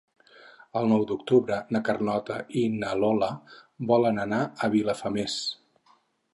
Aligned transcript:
El 0.79 0.87
nou 0.91 1.03
d'octubre 1.11 1.59
na 1.75 1.81
Carlota 1.89 2.39
i 2.63 2.65
na 2.79 2.95
Lola 3.03 3.31
volen 3.95 4.25
anar 4.27 4.43
a 4.69 4.73
Vilafamés. 4.77 5.41